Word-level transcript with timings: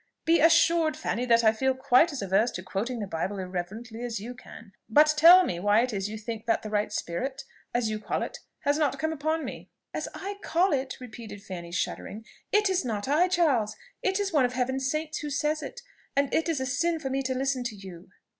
"Be 0.25 0.39
assured, 0.39 0.97
Fanny, 0.97 1.25
that 1.27 1.43
I 1.43 1.51
feel 1.51 1.75
quite 1.75 2.11
as 2.11 2.23
averse 2.23 2.49
to 2.53 2.63
quoting 2.63 2.97
the 2.97 3.05
Bible 3.05 3.37
irreverently 3.37 4.01
as 4.03 4.19
you 4.19 4.33
can 4.33 4.71
do. 4.71 4.71
But 4.89 5.13
tell 5.15 5.45
me 5.45 5.59
why 5.59 5.81
it 5.81 5.93
is 5.93 6.09
you 6.09 6.17
think 6.17 6.47
that 6.47 6.63
the 6.63 6.71
right 6.71 6.91
spirit, 6.91 7.43
as 7.71 7.91
you 7.91 7.99
call 7.99 8.23
it, 8.23 8.39
has 8.61 8.79
not 8.79 8.97
come 8.97 9.13
upon 9.13 9.45
me." 9.45 9.69
"As 9.93 10.07
I 10.15 10.39
call 10.41 10.73
it!" 10.73 10.97
repeated 10.99 11.43
Fanny, 11.43 11.71
shuddering, 11.71 12.25
"It 12.51 12.67
is 12.67 12.83
not 12.83 13.07
I, 13.07 13.27
Charles, 13.27 13.75
it 14.01 14.19
is 14.19 14.33
one 14.33 14.43
of 14.43 14.53
Heaven's 14.53 14.89
saints 14.89 15.19
who 15.19 15.29
says 15.29 15.61
it; 15.61 15.81
and 16.15 16.33
it 16.33 16.49
is 16.49 16.59
a 16.59 16.65
sin 16.65 16.99
for 16.99 17.11
me 17.11 17.21
to 17.21 17.35
listen 17.35 17.63
to 17.65 17.75
you." 17.75 18.09